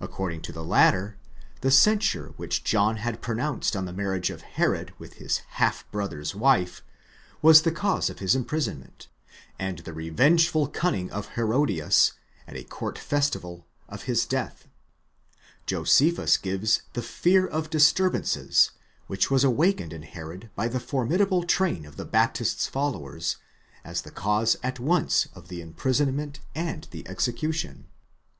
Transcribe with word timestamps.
According 0.00 0.42
to 0.42 0.52
the 0.52 0.62
latter, 0.62 1.16
the 1.60 1.72
censure 1.72 2.32
which 2.36 2.62
John 2.62 2.98
had 2.98 3.20
pronounced 3.20 3.74
on 3.74 3.84
the 3.84 3.92
marriage 3.92 4.30
of 4.30 4.42
Herod 4.42 4.94
with 4.96 5.14
his 5.14 5.38
(half) 5.58 5.90
brother's 5.90 6.30
3 6.30 6.40
wife, 6.40 6.84
was 7.42 7.62
the 7.62 7.72
cause 7.72 8.08
of 8.08 8.20
his 8.20 8.36
imprisonment, 8.36 9.08
and 9.58 9.78
the 9.80 9.92
revengeful 9.92 10.68
cunning 10.68 11.10
of 11.10 11.30
Herodias, 11.30 12.12
at 12.46 12.54
a 12.54 12.62
court 12.62 12.96
festival, 12.96 13.66
of 13.88 14.02
his 14.04 14.24
death: 14.24 14.68
Josephus 15.66 16.36
gives 16.36 16.82
the 16.92 17.02
fear 17.02 17.44
of 17.44 17.70
disturbances, 17.70 18.70
which 19.08 19.32
was 19.32 19.42
awakened 19.42 19.92
in 19.92 20.02
Herod 20.02 20.50
by 20.54 20.68
the 20.68 20.78
formidable 20.78 21.42
train 21.42 21.84
of 21.84 21.96
the 21.96 22.04
Baptist's 22.04 22.68
followers, 22.68 23.36
as 23.84 24.02
the 24.02 24.12
cause 24.12 24.56
at 24.62 24.78
once 24.78 25.26
of 25.34 25.48
the 25.48 25.60
imprisonment 25.60 26.38
and 26.54 26.86
the 26.92 27.02
execution. 27.08 27.86